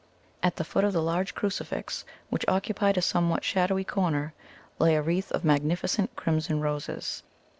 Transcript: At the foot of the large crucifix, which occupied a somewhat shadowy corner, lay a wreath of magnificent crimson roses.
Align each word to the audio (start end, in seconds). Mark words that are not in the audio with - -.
At 0.41 0.55
the 0.55 0.63
foot 0.63 0.83
of 0.83 0.93
the 0.93 1.01
large 1.03 1.35
crucifix, 1.35 2.05
which 2.31 2.43
occupied 2.47 2.97
a 2.97 3.03
somewhat 3.03 3.43
shadowy 3.43 3.83
corner, 3.83 4.33
lay 4.79 4.95
a 4.95 5.01
wreath 5.03 5.31
of 5.31 5.45
magnificent 5.45 6.15
crimson 6.15 6.59
roses. 6.59 7.21